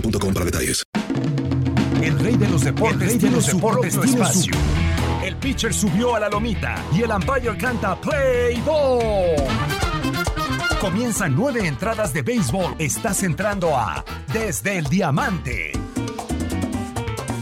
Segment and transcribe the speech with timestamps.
[0.00, 0.82] boostmobile.com para detalles.
[2.02, 4.52] El rey de los deportes tiene su propio espacio.
[5.24, 9.36] El pitcher subió a la lomita y el umpire canta Play Ball.
[10.80, 12.76] Comienzan nueve entradas de béisbol.
[12.78, 15.72] Estás entrando a Desde el Diamante.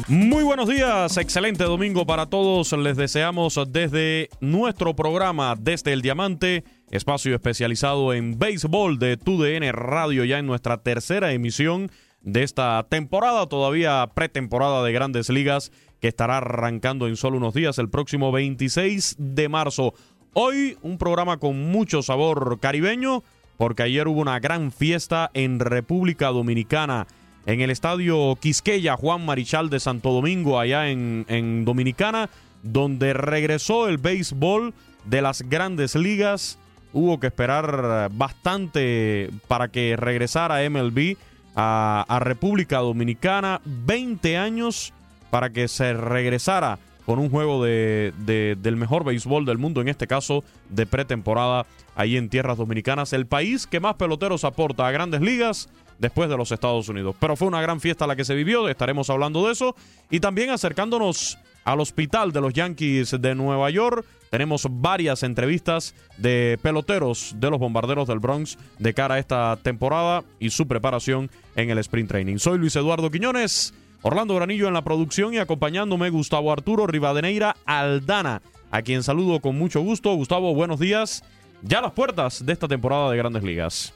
[0.06, 2.72] Muy buenos días, excelente domingo para todos.
[2.72, 10.24] Les deseamos desde nuestro programa Desde el Diamante, espacio especializado en béisbol de TUDN Radio,
[10.24, 11.90] ya en nuestra tercera emisión
[12.24, 15.70] de esta temporada, todavía pretemporada de grandes ligas,
[16.00, 19.94] que estará arrancando en solo unos días, el próximo 26 de marzo.
[20.32, 23.22] Hoy un programa con mucho sabor caribeño,
[23.56, 27.06] porque ayer hubo una gran fiesta en República Dominicana
[27.46, 32.30] en el estadio Quisqueya Juan Marichal de Santo Domingo, allá en, en, Dominicana,
[32.62, 34.72] donde regresó el béisbol
[35.04, 36.58] de las grandes ligas.
[36.94, 41.16] Hubo que esperar bastante para que regresara MLB
[41.54, 43.60] a, República Dominicana.
[43.64, 44.92] 20 años
[45.30, 48.12] para que se regresara con un juego de,
[48.60, 51.66] del mejor béisbol del mundo, en este caso de pretemporada,
[51.96, 53.12] ahí en tierras dominicanas.
[53.12, 57.14] El país que más peloteros aporta a grandes ligas después de los Estados Unidos.
[57.20, 59.76] Pero fue una gran fiesta la que se vivió, estaremos hablando de eso.
[60.10, 66.58] Y también acercándonos al hospital de los Yankees de Nueva York, tenemos varias entrevistas de
[66.60, 71.70] peloteros de los bombarderos del Bronx de cara a esta temporada y su preparación en
[71.70, 72.38] el sprint training.
[72.38, 78.42] Soy Luis Eduardo Quiñones, Orlando Granillo en la producción y acompañándome Gustavo Arturo Rivadeneira Aldana,
[78.70, 80.12] a quien saludo con mucho gusto.
[80.14, 81.22] Gustavo, buenos días.
[81.62, 83.94] Ya las puertas de esta temporada de Grandes Ligas.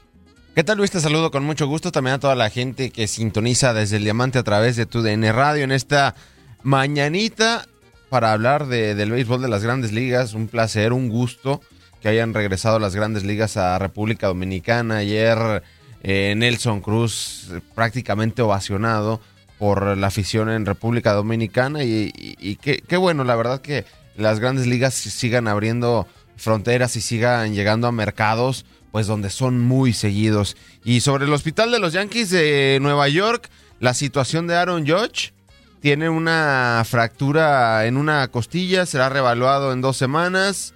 [0.55, 0.89] ¿Qué tal Luis?
[0.89, 4.39] Te saludo con mucho gusto también a toda la gente que sintoniza desde el Diamante
[4.39, 6.15] a través de tu DN Radio en esta
[6.63, 7.67] mañanita
[8.09, 10.33] para hablar de, del béisbol de las grandes ligas.
[10.33, 11.61] Un placer, un gusto
[12.01, 14.97] que hayan regresado las grandes ligas a República Dominicana.
[14.97, 15.63] Ayer
[16.03, 19.19] eh, Nelson Cruz prácticamente ovacionado
[19.57, 23.83] por la afición en República Dominicana y qué, qué bueno, la verdad que
[24.15, 29.93] las grandes ligas sigan abriendo fronteras y sigan llegando a mercados pues donde son muy
[29.93, 30.57] seguidos.
[30.83, 33.49] Y sobre el hospital de los Yankees de Nueva York,
[33.79, 35.33] la situación de Aaron Judge
[35.79, 40.73] tiene una fractura en una costilla, será revaluado en dos semanas,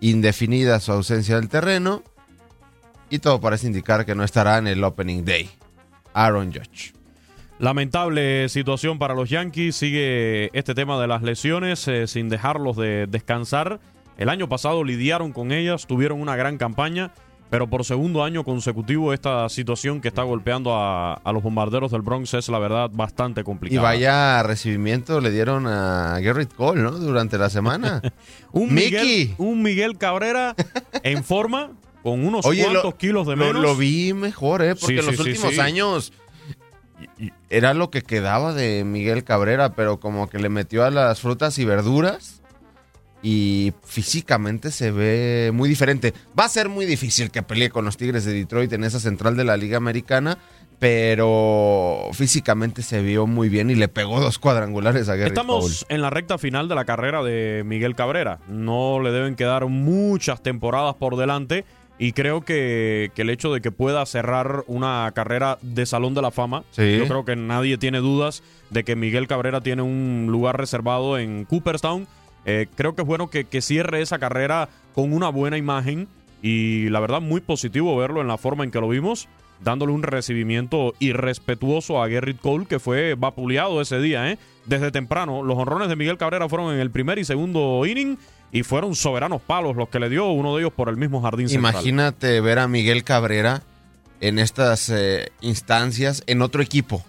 [0.00, 2.02] indefinida su ausencia del terreno,
[3.08, 5.50] y todo parece indicar que no estará en el Opening Day.
[6.12, 6.92] Aaron Judge.
[7.58, 13.06] Lamentable situación para los Yankees, sigue este tema de las lesiones eh, sin dejarlos de
[13.06, 13.80] descansar.
[14.18, 17.12] El año pasado lidiaron con ellas, tuvieron una gran campaña,
[17.50, 22.02] pero por segundo año consecutivo esta situación que está golpeando a, a, los bombarderos del
[22.02, 23.80] Bronx es la verdad bastante complicada.
[23.80, 26.90] Y vaya recibimiento le dieron a Garrett Cole, ¿no?
[26.92, 28.02] Durante la semana.
[28.52, 30.54] un, Miguel, un Miguel Cabrera
[31.02, 31.70] en forma,
[32.02, 33.62] con unos Oye, cuantos lo, kilos de lo- menos.
[33.62, 34.74] Lo, vi mejor, ¿eh?
[34.74, 35.60] Porque Sí, en los sí, últimos sí.
[35.60, 36.12] años
[37.50, 41.58] era lo que quedaba de Miguel Cabrera, pero como que le metió a las frutas
[41.58, 42.35] y verduras
[43.22, 46.12] y físicamente se ve muy diferente.
[46.38, 49.36] Va a ser muy difícil que pelee con los Tigres de Detroit en esa central
[49.36, 50.38] de la Liga Americana,
[50.78, 56.02] pero físicamente se vio muy bien y le pegó dos cuadrangulares a Gary Estamos en
[56.02, 58.38] la recta final de la carrera de Miguel Cabrera.
[58.48, 61.64] No le deben quedar muchas temporadas por delante
[61.98, 66.22] y creo que, que el hecho de que pueda cerrar una carrera de Salón de
[66.22, 66.98] la Fama, Sí.
[66.98, 71.44] yo creo que nadie tiene dudas de que Miguel Cabrera tiene un lugar reservado en
[71.46, 72.06] Cooperstown.
[72.46, 76.08] Eh, creo que es bueno que, cierre esa carrera con una buena imagen
[76.42, 79.28] y la verdad muy positivo verlo en la forma en que lo vimos,
[79.60, 84.38] dándole un recibimiento irrespetuoso a Gerrit Cole que fue vapuleado ese día, ¿eh?
[84.64, 85.42] desde temprano.
[85.42, 88.16] Los honrones de Miguel Cabrera fueron en el primer y segundo inning
[88.52, 91.48] y fueron soberanos palos los que le dio uno de ellos por el mismo jardín
[91.48, 91.72] central.
[91.72, 93.62] Imagínate ver a Miguel Cabrera
[94.20, 97.04] en estas eh, instancias en otro equipo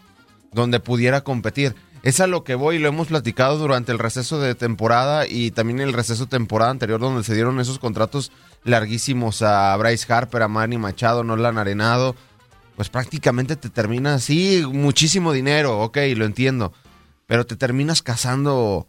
[0.52, 1.76] donde pudiera competir.
[2.08, 5.82] Es a lo que voy, lo hemos platicado durante el receso de temporada y también
[5.82, 8.32] el receso de temporada anterior donde se dieron esos contratos
[8.64, 12.16] larguísimos a Bryce Harper, a Manny Machado, Nolan Arenado.
[12.78, 16.72] Pues prácticamente te terminas, sí, muchísimo dinero, ok, lo entiendo,
[17.26, 18.88] pero te terminas casando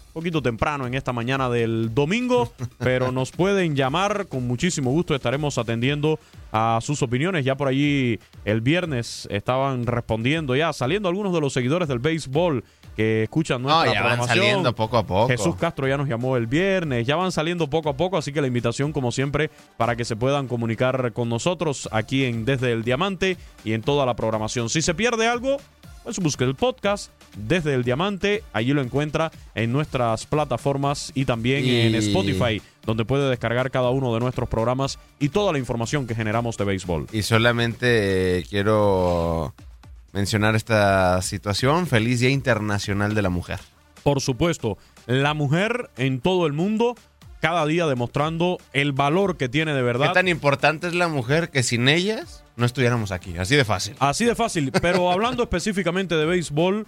[0.08, 5.14] Un poquito temprano en esta mañana del domingo, pero nos pueden llamar con muchísimo gusto.
[5.14, 6.18] Estaremos atendiendo
[6.50, 7.44] a sus opiniones.
[7.44, 12.64] Ya por allí el viernes estaban respondiendo, ya saliendo algunos de los seguidores del béisbol
[12.96, 14.44] que escuchan No, nuestra ya van programación.
[14.44, 15.28] saliendo poco a poco.
[15.28, 18.40] Jesús Castro ya nos llamó el viernes, ya van saliendo poco a poco, así que
[18.40, 22.82] la invitación como siempre para que se puedan comunicar con nosotros aquí en Desde el
[22.82, 24.68] Diamante y en toda la programación.
[24.68, 25.58] Si se pierde algo,
[26.08, 31.66] pues busque el podcast Desde el Diamante, allí lo encuentra en nuestras plataformas y también
[31.66, 36.06] Y- en Spotify, donde puede descargar cada uno de nuestros programas y toda la información
[36.06, 37.08] que generamos de béisbol.
[37.12, 39.54] Y solamente eh, quiero
[40.14, 41.86] mencionar esta situación.
[41.86, 43.60] Feliz Día Internacional de la Mujer.
[44.02, 46.94] Por supuesto, la mujer en todo el mundo,
[47.40, 50.08] cada día demostrando el valor que tiene de verdad.
[50.08, 53.36] ¿Qué tan importante es la mujer que sin ellas no estuviéramos aquí?
[53.36, 53.94] Así de fácil.
[53.98, 56.86] Así de fácil, pero hablando específicamente de béisbol,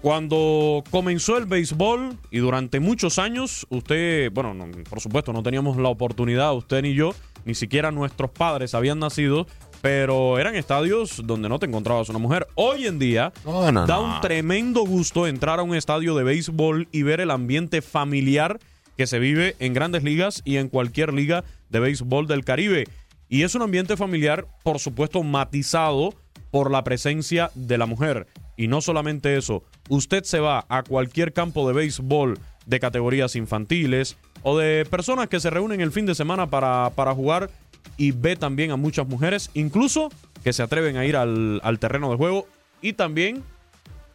[0.00, 5.76] cuando comenzó el béisbol y durante muchos años, usted, bueno, no, por supuesto no teníamos
[5.76, 9.46] la oportunidad, usted ni yo, ni siquiera nuestros padres habían nacido,
[9.80, 12.48] pero eran estadios donde no te encontrabas una mujer.
[12.54, 16.88] Hoy en día No, no, da un tremendo gusto entrar a un estadio de béisbol
[16.90, 18.58] y ver el ambiente familiar
[18.96, 22.84] que se vive en grandes ligas y en cualquier liga de béisbol del Caribe.
[23.28, 26.14] Y es un ambiente familiar, por supuesto, matizado
[26.50, 28.26] por la presencia de la mujer.
[28.56, 34.16] Y no solamente eso, usted se va a cualquier campo de béisbol de categorías infantiles
[34.42, 37.50] o de personas que se reúnen el fin de semana para, para jugar
[37.96, 40.10] y ve también a muchas mujeres, incluso
[40.44, 42.46] que se atreven a ir al, al terreno de juego
[42.80, 43.42] y también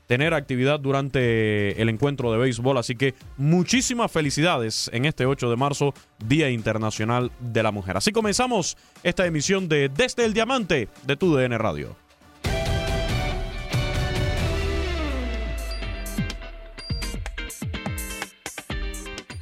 [0.07, 2.77] tener actividad durante el encuentro de béisbol.
[2.77, 5.93] Así que muchísimas felicidades en este 8 de marzo,
[6.25, 7.97] Día Internacional de la Mujer.
[7.97, 11.95] Así comenzamos esta emisión de Desde el Diamante de tu DN Radio.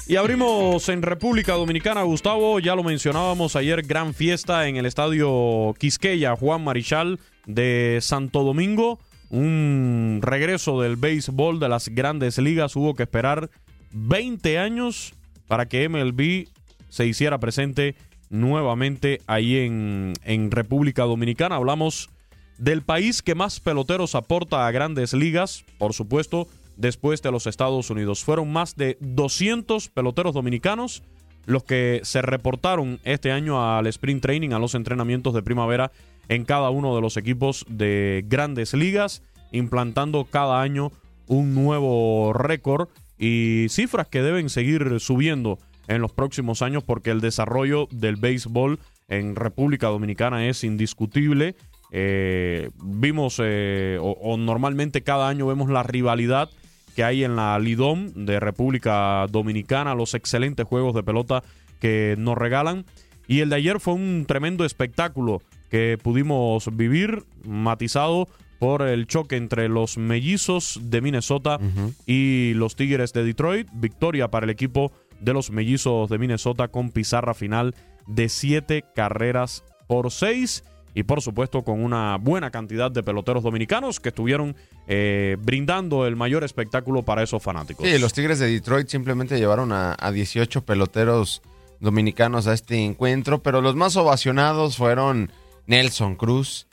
[0.07, 5.73] Y abrimos en República Dominicana, Gustavo, ya lo mencionábamos ayer, gran fiesta en el estadio
[5.79, 8.99] Quisqueya, Juan Marichal de Santo Domingo.
[9.29, 12.75] Un regreso del béisbol de las grandes ligas.
[12.75, 13.49] Hubo que esperar
[13.91, 15.13] 20 años
[15.47, 16.47] para que MLB
[16.89, 17.95] se hiciera presente
[18.29, 21.55] nuevamente ahí en, en República Dominicana.
[21.55, 22.09] Hablamos
[22.57, 27.89] del país que más peloteros aporta a grandes ligas, por supuesto, después de los Estados
[27.89, 28.23] Unidos.
[28.23, 31.03] Fueron más de 200 peloteros dominicanos
[31.45, 35.91] los que se reportaron este año al sprint training, a los entrenamientos de primavera
[36.29, 40.91] en cada uno de los equipos de grandes ligas, implantando cada año
[41.27, 47.21] un nuevo récord y cifras que deben seguir subiendo en los próximos años porque el
[47.21, 51.55] desarrollo del béisbol en República Dominicana es indiscutible.
[51.91, 56.49] Eh, vimos, eh, o, o normalmente cada año vemos la rivalidad
[56.95, 61.43] que hay en la Lidom de República Dominicana, los excelentes juegos de pelota
[61.79, 62.85] que nos regalan.
[63.27, 65.41] Y el de ayer fue un tremendo espectáculo
[65.75, 68.29] que pudimos vivir, matizado
[68.59, 71.59] por el choque entre los mellizos de Minnesota
[72.05, 73.67] y los Tigres de Detroit.
[73.73, 77.75] Victoria para el equipo de los mellizos de Minnesota con pizarra final
[78.07, 80.63] de siete carreras por seis
[80.93, 84.55] y por supuesto con una buena cantidad de peloteros dominicanos que estuvieron
[84.87, 87.85] eh, brindando el mayor espectáculo para esos fanáticos.
[87.85, 91.41] Sí, los Tigres de Detroit simplemente llevaron a, a 18 peloteros
[91.81, 95.29] dominicanos a este encuentro, pero los más ovacionados fueron
[95.67, 96.67] Nelson Cruz,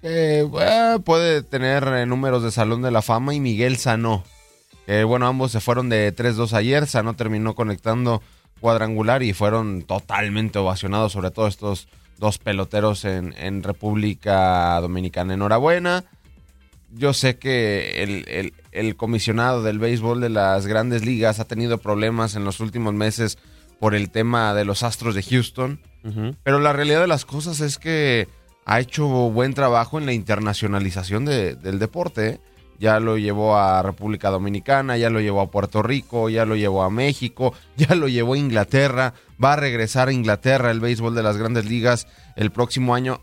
[0.00, 4.24] que eh, puede tener eh, números de Salón de la Fama, y Miguel Sanó.
[5.06, 8.22] Bueno, ambos se fueron de 3-2 ayer, Sanó terminó conectando
[8.58, 15.34] cuadrangular y fueron totalmente ovacionados, sobre todo estos dos peloteros en, República Dominicana.
[15.34, 16.04] Enhorabuena.
[16.90, 22.34] Yo sé que el, el, comisionado del béisbol de las grandes ligas ha tenido problemas
[22.34, 23.38] en los últimos meses
[23.80, 26.36] por el tema de los Astros de Houston, uh -huh.
[26.42, 28.28] pero la realidad de las cosas es que
[28.68, 32.38] ha hecho buen trabajo en la internacionalización de, del deporte.
[32.78, 36.82] Ya lo llevó a República Dominicana, ya lo llevó a Puerto Rico, ya lo llevó
[36.82, 39.14] a México, ya lo llevó a Inglaterra.
[39.42, 42.06] Va a regresar a Inglaterra el béisbol de las grandes ligas
[42.36, 43.20] el próximo año.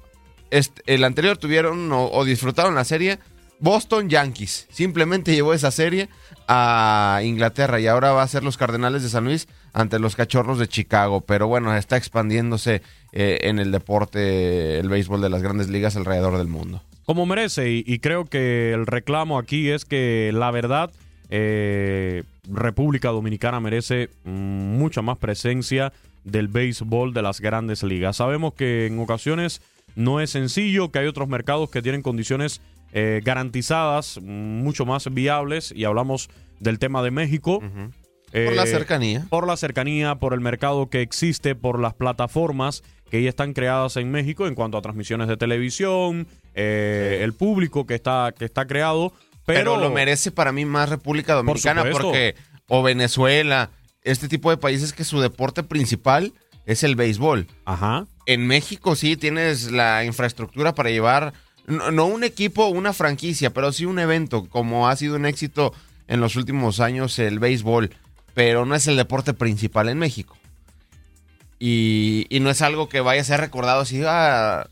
[0.49, 3.19] Este, el anterior tuvieron o, o disfrutaron la serie
[3.59, 4.67] Boston Yankees.
[4.71, 6.09] Simplemente llevó esa serie
[6.47, 10.57] a Inglaterra y ahora va a ser los Cardenales de San Luis ante los Cachorros
[10.57, 11.21] de Chicago.
[11.21, 16.37] Pero bueno, está expandiéndose eh, en el deporte, el béisbol de las grandes ligas alrededor
[16.37, 16.81] del mundo.
[17.05, 20.91] Como merece, y, y creo que el reclamo aquí es que la verdad,
[21.29, 24.29] eh, República Dominicana merece mm,
[24.77, 25.91] mucha más presencia
[26.23, 28.17] del béisbol de las grandes ligas.
[28.17, 29.61] Sabemos que en ocasiones
[29.95, 32.61] no es sencillo, que hay otros mercados que tienen condiciones
[32.93, 36.29] eh, garantizadas, mucho más viables, y hablamos
[36.61, 37.57] del tema de México.
[37.57, 38.04] Uh -huh.
[38.35, 39.25] Eh, por la cercanía.
[39.29, 43.95] Por la cercanía, por el mercado que existe, por las plataformas que ya están creadas
[43.95, 47.23] en México en cuanto a transmisiones de televisión, eh, sí.
[47.23, 49.13] el público que está, que está creado.
[49.45, 52.35] Pero, pero, lo merece para mí más República Dominicana por porque,
[52.67, 53.69] o Venezuela,
[54.01, 56.33] este tipo de países que su deporte principal
[56.65, 57.47] es el béisbol.
[57.63, 58.05] Ajá.
[58.25, 61.33] En México sí tienes la infraestructura para llevar
[61.67, 65.73] no, no, un equipo, una franquicia, pero sí un evento, como ha sido un éxito
[66.07, 67.91] en los últimos años el béisbol,
[68.35, 70.37] pero no es el deporte principal en México.
[71.57, 74.67] Y, no es algo que vaya a ser recordado así, ah,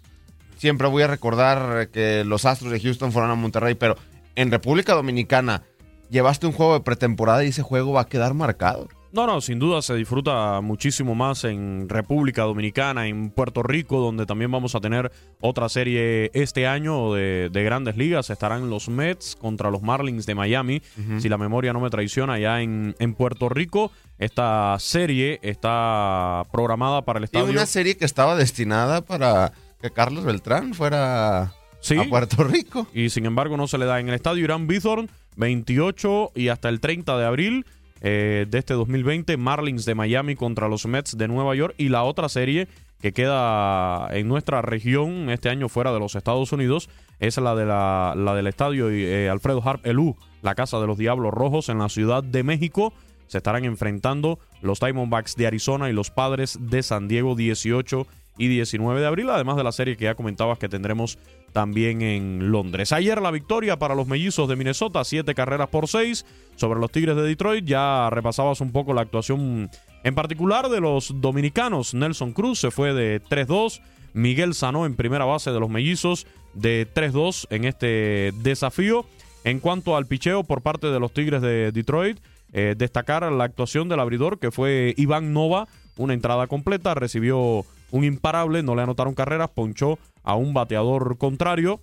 [0.57, 3.97] siempre voy a recordar que los Astros de Houston fueron a Monterrey, pero
[4.35, 5.63] en República Dominicana
[6.11, 8.89] llevaste un juego de pretemporada y ese juego va a quedar marcado.
[9.13, 14.25] No, no, sin duda se disfruta muchísimo más en República Dominicana, en Puerto Rico, donde
[14.25, 18.31] también vamos a tener otra serie este año de, de grandes ligas.
[18.31, 21.19] Estarán los Mets contra los Marlins de Miami, uh -huh.
[21.19, 23.91] si la memoria no me traiciona, allá en, en, Puerto Rico.
[24.17, 27.49] Esta serie está programada para el estadio.
[27.49, 32.87] Y una serie que estaba destinada para que Carlos Beltrán fuera sí, a Puerto Rico.
[32.95, 33.99] Y sin embargo no se le da.
[33.99, 37.65] En el estadio Irán Bithorn, 28 y hasta el 30 de abril
[38.03, 42.03] eh, de este 2020, Marlins de Miami contra los Mets de Nueva York y la
[42.03, 42.67] otra serie
[43.01, 47.65] que queda en nuestra región este año fuera de los Estados Unidos es la, de
[47.65, 51.87] la, del estadio eh, Alfredo Harp Elú, la casa de los Diablos Rojos en la
[51.87, 52.93] Ciudad de México.
[53.27, 58.05] Se estarán enfrentando los Diamondbacks de Arizona y los Padres de San Diego 18
[58.37, 61.17] y 19 de abril, además de la serie que ya comentabas que tendremos
[61.53, 62.91] también en Londres.
[62.91, 67.15] Ayer la victoria para los mellizos de Minnesota, siete carreras por seis sobre los Tigres
[67.15, 67.63] de Detroit.
[67.65, 69.69] Ya repasabas un poco la actuación
[70.03, 71.93] en particular de los dominicanos.
[71.93, 73.81] Nelson Cruz se fue de 3-2.
[74.13, 79.05] Miguel Sanó en primera base de los mellizos de 3-2 en este desafío.
[79.43, 82.19] En cuanto al picheo por parte de los Tigres de Detroit,
[82.53, 85.67] eh, destacar la actuación del abridor que fue Iván Nova,
[85.97, 91.79] una entrada completa, recibió un imparable, no le anotaron carreras, ponchó a un bateador contrario.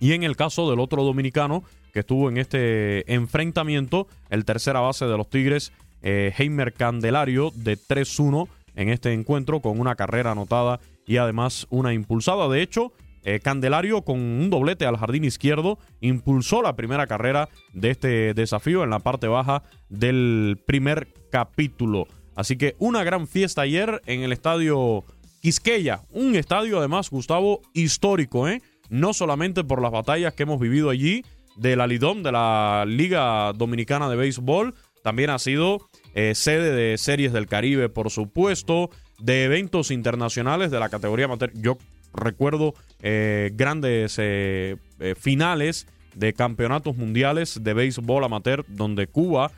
[0.00, 5.04] Y en el caso del otro dominicano que estuvo en este enfrentamiento, el tercera base
[5.04, 10.80] de los Tigres, eh, Heimer Candelario, de 3-1 en este encuentro, con una carrera anotada
[11.06, 12.48] y además una impulsada.
[12.48, 12.92] De hecho,
[13.22, 18.82] eh, Candelario con un doblete al jardín izquierdo impulsó la primera carrera de este desafío
[18.82, 22.06] en la parte baja del primer capítulo.
[22.34, 25.04] Así que una gran fiesta ayer en el estadio
[25.40, 28.62] Quisqueya, un estadio además, Gustavo, histórico, ¿eh?
[28.88, 31.24] No solamente por las batallas que hemos vivido allí
[31.56, 36.98] de la Lidom, de la Liga Dominicana de Béisbol, también ha sido eh, sede de
[36.98, 41.52] series del Caribe, por supuesto, de eventos internacionales de la categoría amateur.
[41.54, 41.78] Yo
[42.12, 44.76] recuerdo eh, grandes eh,
[45.18, 49.52] finales de campeonatos mundiales de béisbol amateur, donde Cuba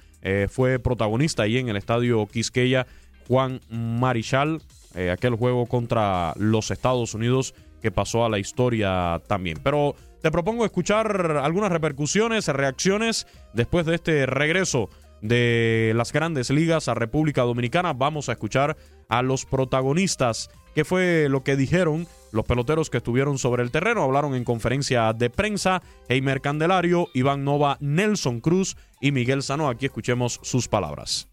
[0.51, 2.87] fue protagonista ahí en el estadio Quisqueya.
[3.27, 4.61] Juan Marichal
[4.95, 9.59] eh, aquel juego contra los Estados Unidos que pasó a la historia también.
[9.63, 14.91] Pero te propongo escuchar algunas repercusiones, reacciones después de este regreso
[15.23, 17.93] de las grandes ligas a República Dominicana.
[17.93, 18.77] Vamos a escuchar
[19.09, 24.05] a los protagonistas, qué fue lo que dijeron los peloteros que estuvieron sobre el terreno.
[24.05, 29.69] Hablaron en conferencia de prensa Heimer Candelario, Iván Nova, Nelson Cruz y Miguel Sano.
[29.69, 31.29] Aquí escuchemos sus palabras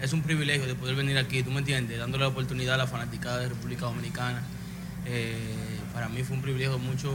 [0.00, 2.86] es un privilegio de poder venir aquí, tú me entiendes, dándole la oportunidad a la
[2.86, 4.42] fanaticada de República Dominicana.
[5.06, 7.12] Eh, para mí fue un privilegio, mucho,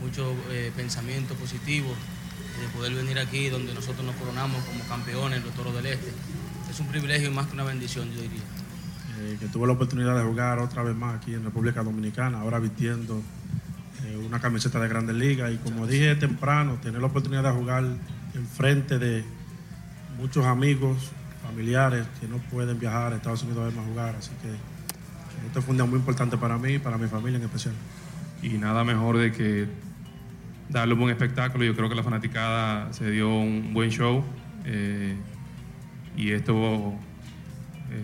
[0.00, 1.88] mucho eh, pensamiento positivo
[2.60, 6.12] de poder venir aquí donde nosotros nos coronamos como campeones, los Toros del Este.
[6.70, 8.42] Es un privilegio y más que una bendición, yo diría.
[9.18, 12.58] Eh, que tuve la oportunidad de jugar otra vez más aquí en República Dominicana, ahora
[12.58, 13.22] vistiendo
[14.26, 17.84] una camiseta de Grandes Ligas y como dije temprano, tener la oportunidad de jugar
[18.34, 19.24] enfrente de
[20.18, 21.12] muchos amigos
[21.52, 24.16] familiares que no pueden viajar a Estados Unidos a verme jugar.
[24.16, 24.48] Así que
[25.46, 27.74] esto fue un día muy importante para mí y para mi familia en especial.
[28.42, 29.68] Y nada mejor de que
[30.70, 31.64] darle un buen espectáculo.
[31.64, 34.24] Yo creo que la fanaticada se dio un buen show.
[34.64, 35.14] Eh,
[36.16, 36.94] y esto
[37.90, 38.02] eh,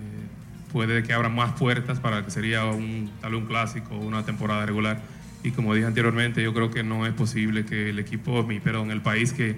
[0.72, 5.00] puede que abra más puertas para que sería un, tal un clásico una temporada regular.
[5.42, 9.00] Y como dije anteriormente, yo creo que no es posible que el equipo, perdón, el
[9.00, 9.56] país que,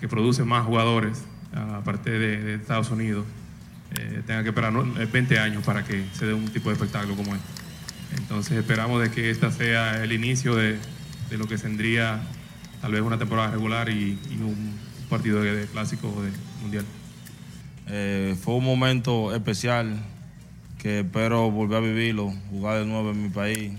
[0.00, 1.24] que produce más jugadores
[1.56, 3.24] aparte de, Estados Unidos,
[3.94, 7.16] eh, tenga que esperar 20 eh, años para que se dé un tipo de espectáculo
[7.16, 7.46] como este.
[8.16, 10.78] Entonces esperamos de que este sea el inicio de,
[11.30, 12.20] lo que tendría
[12.80, 16.30] tal vez una temporada regular y, un partido de, clásico de
[16.62, 16.84] mundial.
[17.88, 19.96] Eh, fue un momento especial
[20.78, 23.72] que espero volver a vivirlo, jugar de nuevo en mi país,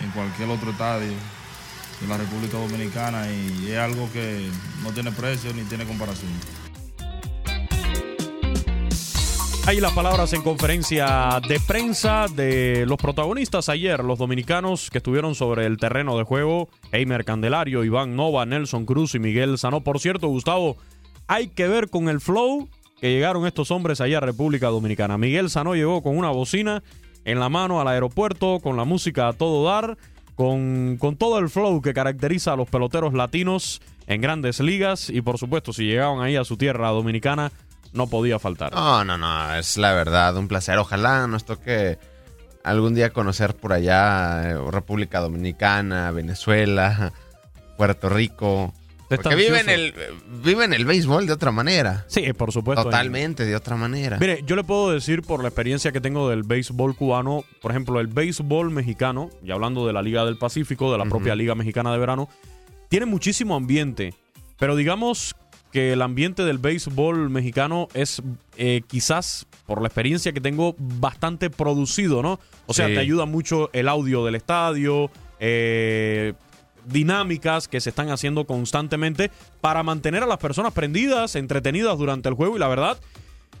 [0.00, 1.12] en cualquier otro estadio
[2.00, 4.48] de la República Dominicana y es algo que
[4.82, 6.30] no tiene precio ni tiene comparación.
[9.70, 15.36] Ahí las palabras en conferencia de prensa de los protagonistas ayer, los dominicanos que estuvieron
[15.36, 19.82] sobre el terreno de juego, Eimer Candelario, Iván Nova, Nelson Cruz y Miguel Sanó.
[19.82, 20.76] Por cierto, Gustavo,
[21.28, 22.68] hay que ver con el flow
[23.00, 25.16] que llegaron estos hombres allá a República Dominicana.
[25.18, 26.82] Miguel Sanó llegó con una bocina
[27.24, 29.96] en la mano al aeropuerto, con la música a todo dar,
[30.34, 35.22] con, con todo el flow que caracteriza a los peloteros latinos en grandes ligas y
[35.22, 37.52] por supuesto si llegaban ahí a su tierra dominicana
[37.92, 38.72] no podía faltar.
[38.72, 40.78] No, no, no, es la verdad, un placer.
[40.78, 41.98] Ojalá nos toque
[42.62, 47.12] algún día conocer por allá eh, República Dominicana, Venezuela,
[47.76, 48.72] Puerto Rico.
[49.08, 49.92] Porque viven el,
[50.44, 52.04] viven el béisbol de otra manera.
[52.06, 52.84] Sí, por supuesto.
[52.84, 54.18] Totalmente de otra manera.
[54.20, 57.98] Mire, yo le puedo decir por la experiencia que tengo del béisbol cubano, por ejemplo,
[57.98, 61.90] el béisbol mexicano, y hablando de la Liga del Pacífico, de la propia Liga Mexicana
[61.90, 62.28] de Verano,
[62.88, 64.14] tiene muchísimo ambiente.
[64.60, 65.34] Pero digamos
[65.72, 68.22] que el ambiente del béisbol mexicano es
[68.56, 72.40] eh, quizás, por la experiencia que tengo, bastante producido, ¿no?
[72.66, 76.34] O sea, te ayuda mucho el audio del estadio, eh,
[76.86, 79.30] dinámicas que se están haciendo constantemente
[79.60, 82.98] para mantener a las personas prendidas, entretenidas durante el juego y la verdad,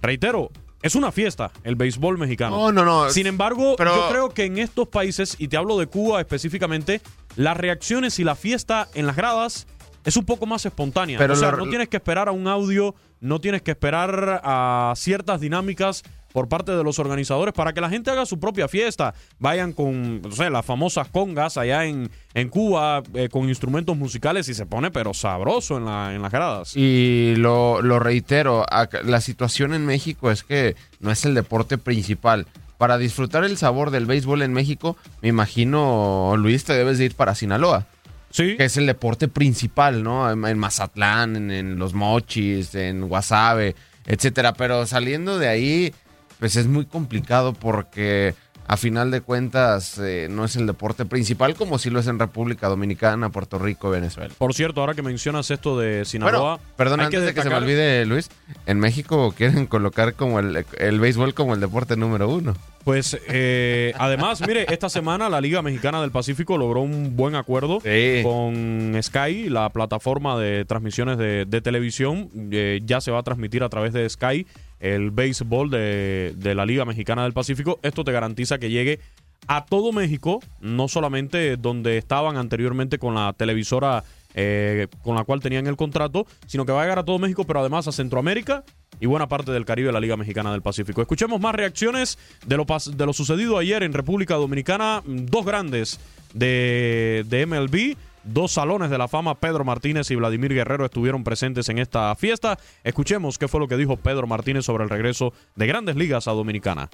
[0.02, 0.50] reitero,
[0.82, 2.56] es una fiesta el béisbol mexicano.
[2.56, 3.10] No, no, no.
[3.10, 7.00] Sin embargo, yo creo que en estos países, y te hablo de Cuba específicamente,
[7.36, 9.66] las reacciones y la fiesta en las gradas
[10.04, 11.18] es un poco más espontánea.
[11.18, 15.40] o sea, no tienes que esperar a un audio, no tienes que esperar a ciertas
[15.40, 19.14] dinámicas por parte de los organizadores para que la gente haga su propia fiesta.
[19.38, 24.48] Vayan con, no sé, las famosas congas allá en, en Cuba eh, con instrumentos musicales
[24.48, 26.76] y se pone pero sabroso en, la, en las gradas.
[26.76, 28.64] Y lo, lo reitero,
[29.04, 32.46] la situación en México es que no es el deporte principal.
[32.78, 37.14] Para disfrutar el sabor del béisbol en México, me imagino, Luis, te debes de ir
[37.14, 37.86] para Sinaloa.
[38.56, 40.30] Que es el deporte principal, ¿no?
[40.30, 43.74] En, en Mazatlán, en, en Los Mochis, en Guasave,
[44.06, 44.54] etcétera.
[44.54, 45.94] Pero saliendo de ahí,
[46.38, 48.34] pues es muy complicado porque
[48.70, 52.20] a final de cuentas eh, no es el deporte principal como si lo es en
[52.20, 54.32] República Dominicana, Puerto Rico, Venezuela.
[54.38, 57.56] Por cierto, ahora que mencionas esto de Sinaloa, Bueno, perdón, antes de que se me
[57.56, 58.30] olvide, Luis,
[58.66, 62.54] en México quieren colocar como el, el béisbol como el deporte número uno.
[62.84, 67.80] Pues eh, además, mire, esta semana la Liga Mexicana del Pacífico logró un buen acuerdo
[68.22, 72.30] con Sky, la plataforma de transmisiones de, de televisión.
[72.52, 74.46] Eh, ya se va a transmitir a través de Sky
[74.80, 77.78] el béisbol de, de la Liga Mexicana del Pacífico.
[77.82, 79.00] Esto te garantiza que llegue
[79.46, 85.40] a todo México, no solamente donde estaban anteriormente con la televisora eh, con la cual
[85.40, 88.64] tenían el contrato, sino que va a llegar a todo México, pero además a Centroamérica
[89.00, 91.00] y buena parte del Caribe de la Liga Mexicana del Pacífico.
[91.00, 95.02] Escuchemos más reacciones de lo, de lo sucedido ayer en República Dominicana.
[95.04, 95.98] Dos grandes
[96.34, 97.96] de, de MLB.
[98.24, 102.58] Dos salones de la fama, Pedro Martínez y Vladimir Guerrero estuvieron presentes en esta fiesta.
[102.84, 106.32] Escuchemos qué fue lo que dijo Pedro Martínez sobre el regreso de grandes ligas a
[106.32, 106.90] Dominicana.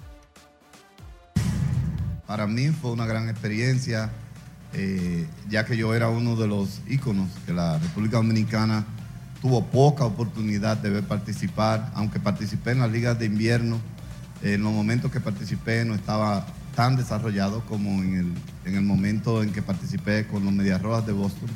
[2.26, 4.10] Para mí fue una gran experiencia,
[4.72, 8.84] eh, ya que yo era uno de los íconos que la República Dominicana
[9.42, 13.80] tuvo poca oportunidad de ver participar, aunque participé en las ligas de invierno,
[14.42, 18.32] en los momentos que participé no estaba tan desarrollado como en el,
[18.66, 21.48] en el momento en que participé con los Medias Rojas de Boston,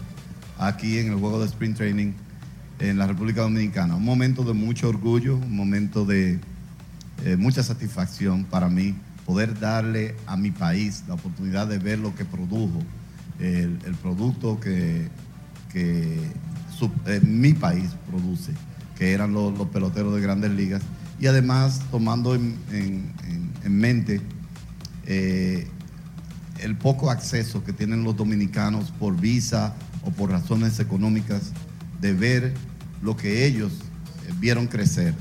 [0.59, 2.13] aquí en el juego de Spring Training
[2.81, 3.97] en la República Dominicana.
[3.97, 6.41] Un momento de mucho orgullo, un momento de
[7.25, 8.95] eh, mucha satisfacción para mí
[9.27, 12.81] poder darle a mi país la oportunidad de ver lo que produjo,
[13.39, 15.09] el, producto que,
[15.71, 16.19] que
[17.07, 18.53] eh, mi país produce,
[18.97, 20.83] que eran los, peloteros de grandes ligas,
[21.21, 24.23] y además tomando en- en mente
[25.13, 25.67] eh,
[26.61, 31.51] el poco acceso que tienen los dominicanos por visa o por razones económicas
[32.01, 32.55] de ver
[33.03, 35.15] lo que ellos eh, vieron crecer.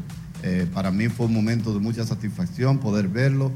[0.43, 3.51] Eh, para mí fue un momento de mucha satisfacción poder verlo,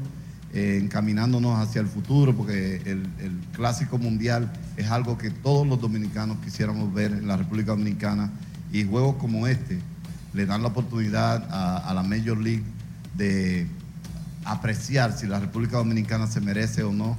[0.52, 3.08] eh, encaminándonos hacia el futuro, porque el,
[3.52, 8.32] clásico mundial es algo que todos los dominicanos quisiéramos ver en la República Dominicana
[8.72, 9.78] y juegos como este
[10.32, 12.64] le dan la oportunidad a la Major League
[13.16, 13.68] de
[14.44, 17.16] apreciar si la República Dominicana se merece o no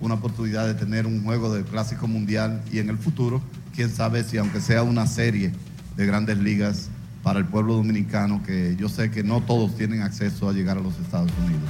[0.00, 3.40] una oportunidad de tener un juego del Clásico Mundial y en el futuro,
[3.74, 5.52] quién sabe si aunque sea una serie
[5.96, 6.88] de grandes ligas
[7.22, 10.80] para el pueblo dominicano, que yo sé que no todos tienen acceso a llegar a
[10.80, 11.68] los Estados Unidos.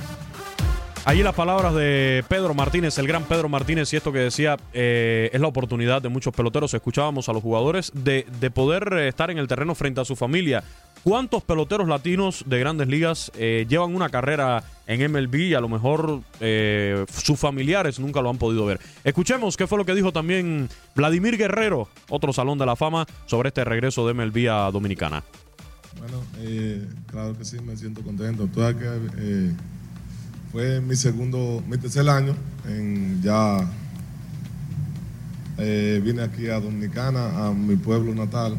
[1.04, 5.30] Allí las palabras de Pedro Martínez, el gran Pedro Martínez, y esto que decía eh,
[5.32, 6.74] es la oportunidad de muchos peloteros.
[6.74, 10.16] Escuchábamos a los jugadores de, de poder eh, estar en el terreno frente a su
[10.16, 10.62] familia.
[11.04, 15.68] ¿Cuántos peloteros latinos de grandes ligas eh, llevan una carrera en MLB y a lo
[15.68, 18.80] mejor eh, sus familiares nunca lo han podido ver?
[19.04, 23.48] Escuchemos qué fue lo que dijo también Vladimir Guerrero, otro salón de la fama, sobre
[23.48, 25.22] este regreso de MLB a Dominicana.
[25.98, 28.48] Bueno, eh, claro que sí, me siento contento.
[28.56, 29.52] Eh,
[30.50, 32.34] fue mi segundo, mi tercer año
[32.66, 33.66] en ya
[35.56, 38.56] vine aquí a Dominicana, a mi pueblo natal.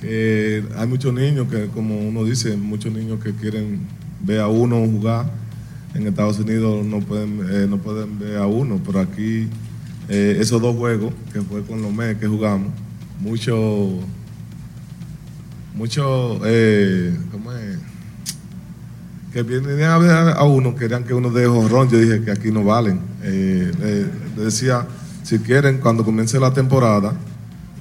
[0.00, 3.80] Que hay muchos niños que, como uno dice, muchos niños que quieren
[4.20, 5.30] ver a uno jugar.
[5.94, 9.48] En Estados Unidos no pueden, eh, no pueden ver a uno, pero aquí
[10.08, 12.72] eh, esos dos juegos, que fue con los MES que jugamos,
[13.20, 14.00] mucho
[15.74, 17.78] muchos, eh, ¿cómo es?
[19.32, 21.88] Que vienen a ver a uno, querían que uno de jorrón.
[21.88, 23.00] Yo dije que aquí no valen.
[23.22, 24.86] Eh, decía,
[25.24, 27.14] si quieren, cuando comience la temporada,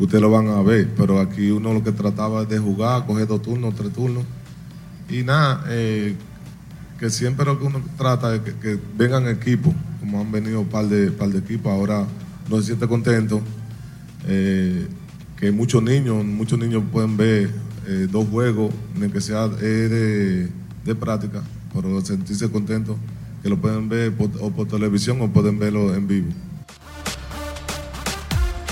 [0.04, 0.90] ustedes lo van a ver.
[0.96, 4.24] Pero aquí uno lo que trataba es de jugar, coger dos turnos, tres turnos.
[5.10, 6.16] Y nada, eh,
[7.00, 10.88] que siempre lo que uno trata es que, vengan equipos, como han venido un par
[10.88, 11.72] de, par de equipos.
[11.72, 12.06] Ahora
[12.50, 13.42] no se siente contento.
[14.28, 14.88] Eh,
[15.38, 17.50] que muchos niños, muchos niños pueden ver
[17.88, 20.48] eh, dos juegos, ni que sea de,
[20.86, 22.96] de práctica, pero sentirse contentos
[23.42, 26.30] que lo pueden ver o por televisión o pueden verlo en vivo.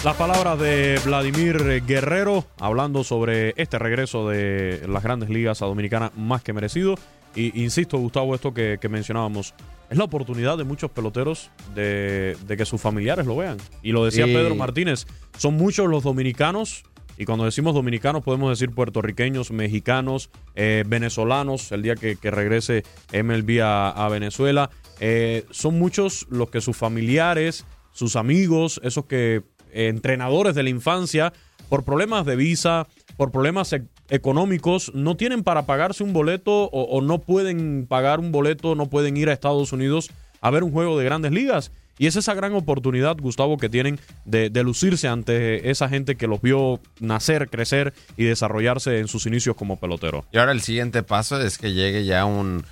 [0.03, 6.11] Las palabras de Vladimir Guerrero hablando sobre este regreso de las grandes ligas a Dominicana
[6.15, 6.95] más que merecido.
[7.35, 9.53] Y insisto, Gustavo, esto que, que mencionábamos,
[9.91, 13.57] es la oportunidad de muchos peloteros de, de que sus familiares lo vean.
[13.83, 14.33] Y lo decía Sí.
[14.33, 15.05] Pedro Martínez,
[15.37, 16.83] son muchos los dominicanos
[17.17, 22.83] Y cuando decimos dominicanos podemos decir puertorriqueños, mexicanos, eh, venezolanos, el día que, que regrese
[23.13, 24.71] MLB a, a Venezuela.
[24.99, 31.34] Eh, son muchos los que sus familiares, sus amigos, esos que entrenadores de la infancia,
[31.69, 37.01] por problemas de visa, por problemas e- económicos, no tienen para pagarse un boleto o,
[37.01, 40.10] no pueden pagar un boleto, no pueden ir a Estados Unidos
[40.41, 41.71] a ver un juego de grandes ligas.
[41.97, 46.25] Y es esa gran oportunidad, Gustavo, que tienen de, de lucirse ante esa gente que
[46.27, 50.25] los vio nacer, crecer y desarrollarse en sus inicios como pelotero.
[50.31, 52.63] Y ahora el siguiente paso es que llegue ya un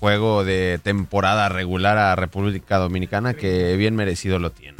[0.00, 4.78] juego de temporada regular a República Dominicana que bien merecido lo tiene.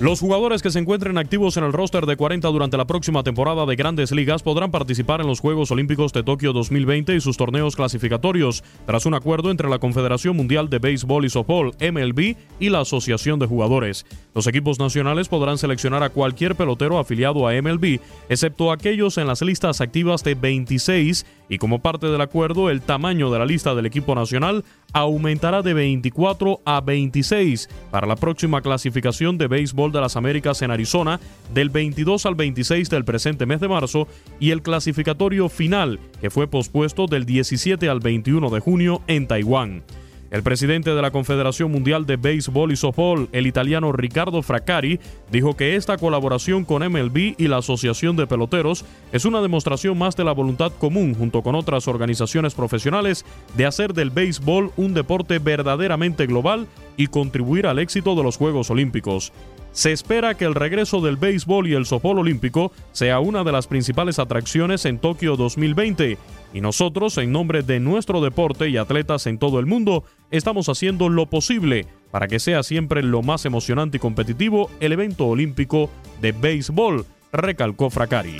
[0.00, 3.66] Los jugadores que se encuentren activos en el roster de 40 durante la próxima temporada
[3.66, 7.74] de Grandes Ligas podrán participar en los Juegos Olímpicos de Tokio 2020 y sus torneos
[7.74, 12.82] clasificatorios, tras un acuerdo entre la Confederación Mundial de Béisbol y Softball, MLB, y la
[12.82, 14.06] Asociación de Jugadores.
[14.36, 19.42] Los equipos nacionales podrán seleccionar a cualquier pelotero afiliado a MLB, excepto aquellos en las
[19.42, 23.86] listas activas de 26, y como parte del acuerdo, el tamaño de la lista del
[23.86, 30.16] equipo nacional aumentará de 24 a 26 para la próxima clasificación de béisbol de las
[30.16, 31.20] Américas en Arizona
[31.52, 34.08] del 22 al 26 del presente mes de marzo
[34.38, 39.82] y el clasificatorio final que fue pospuesto del 17 al 21 de junio en Taiwán.
[40.30, 45.00] El presidente de la Confederación Mundial de Béisbol y Softball, el italiano Ricardo Fraccari,
[45.32, 50.16] dijo que esta colaboración con MLB y la Asociación de Peloteros es una demostración más
[50.16, 53.24] de la voluntad común junto con otras organizaciones profesionales
[53.56, 56.66] de hacer del béisbol un deporte verdaderamente global
[56.98, 59.32] y contribuir al éxito de los Juegos Olímpicos.
[59.72, 63.66] Se espera que el regreso del béisbol y el softball olímpico sea una de las
[63.66, 66.18] principales atracciones en Tokio 2020
[66.52, 71.08] y nosotros, en nombre de nuestro deporte y atletas en todo el mundo, estamos haciendo
[71.08, 76.32] lo posible para que sea siempre lo más emocionante y competitivo el evento olímpico de
[76.32, 78.36] béisbol, recalcó Fracari.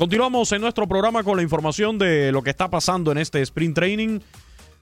[0.00, 3.74] Continuamos en nuestro programa con la información de lo que está pasando en este sprint
[3.74, 4.20] training.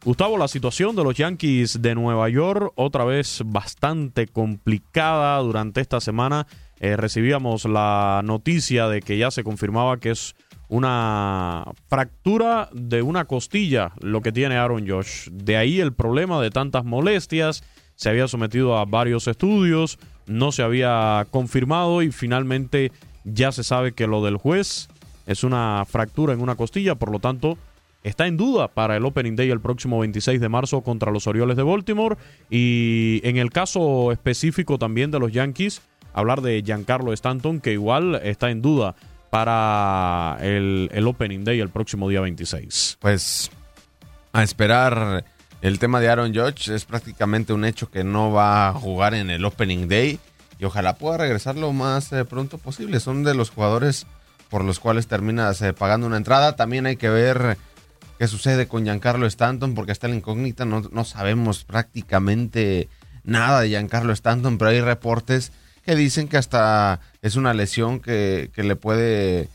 [0.04, 6.00] Gustavo, la situación de los Yankees de Nueva York, otra vez bastante complicada durante esta
[6.00, 6.46] semana.
[6.78, 10.36] Eh, recibíamos la noticia de que ya se confirmaba que es
[10.68, 15.30] una fractura de una costilla lo que tiene Aaron Josh.
[15.32, 17.64] De ahí el problema de tantas molestias.
[17.96, 22.92] Se había sometido a varios estudios, no se había confirmado y finalmente
[23.24, 24.88] ya se sabe que lo del juez
[25.28, 27.58] es una fractura en una costilla, por lo tanto
[28.02, 31.56] está en duda para el Opening Day el próximo 26 de marzo contra los Orioles
[31.56, 32.16] de Baltimore.
[32.48, 35.82] Y en el caso específico también de los Yankees,
[36.14, 38.94] hablar de Giancarlo Stanton, que igual está en duda
[39.30, 42.96] para el, el Opening Day el próximo día 26.
[42.98, 43.50] Pues
[44.32, 45.24] a esperar
[45.60, 49.28] el tema de Aaron Judge es prácticamente un hecho que no va a jugar en
[49.28, 50.18] el Opening Day
[50.58, 53.00] y ojalá pueda regresar lo más eh, pronto posible.
[53.00, 54.06] Son de los jugadores
[54.50, 56.56] por los cuales terminas eh, pagando una entrada.
[56.56, 57.56] También hay que ver
[58.18, 62.88] qué sucede con Giancarlo Stanton, porque está la incógnita, no, no sabemos prácticamente
[63.24, 65.52] nada de Giancarlo Stanton, pero hay reportes
[65.84, 69.48] que dicen que hasta es una lesión que, que le puede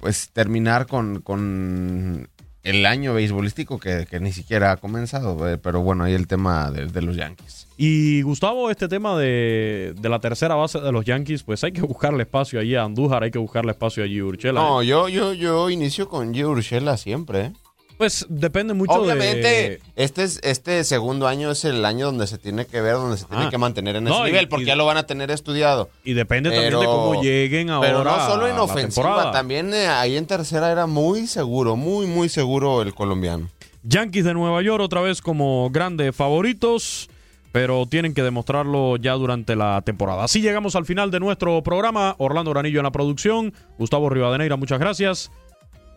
[0.00, 2.28] pues terminar con, con
[2.62, 6.70] el año beisbolístico que, que, ni siquiera ha comenzado, eh, pero bueno, ahí el tema
[6.70, 7.67] de, de los Yankees.
[7.80, 11.80] Y Gustavo, este tema de, de, la tercera base de los Yankees, pues hay que
[11.80, 14.60] buscarle espacio allí a Andújar, hay que buscarle espacio allí a Urchela.
[14.60, 17.52] No, yo, yo, yo inicio con Gio Urchela siempre, ¿eh?
[17.96, 19.80] Pues depende mucho Obviamente, de...
[19.94, 23.26] este, es, este segundo año es el año donde se tiene que ver, donde se
[23.26, 25.06] tiene ah, que mantener en ese no, nivel, y, porque y, ya lo van a
[25.06, 25.88] tener estudiado.
[26.04, 27.88] Y depende pero, también de cómo lleguen ahora.
[27.88, 32.28] Pero no solo en ofensiva, también eh, ahí en tercera era muy seguro, muy, muy
[32.28, 33.48] seguro el colombiano.
[33.84, 37.08] Yankees de Nueva York otra vez como grandes favoritos,
[37.52, 40.24] pero tienen que demostrarlo ya durante la temporada.
[40.24, 42.14] Así llegamos al final de nuestro programa.
[42.18, 45.30] Orlando Granillo en la producción, Gustavo Rivadeneira, muchas gracias.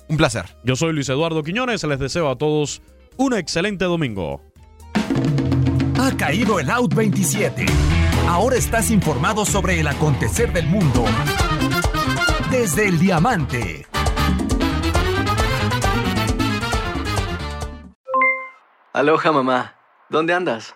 [0.07, 0.45] Un placer.
[0.63, 1.83] Yo soy Luis Eduardo Quiñones.
[1.83, 2.81] Les deseo a todos
[3.17, 4.41] un excelente domingo.
[5.99, 7.65] Ha caído el Out 27.
[8.27, 11.05] Ahora estás informado sobre el acontecer del mundo.
[12.49, 13.85] Desde el Diamante.
[18.93, 19.75] Aloha mamá.
[20.09, 20.75] ¿Dónde andas?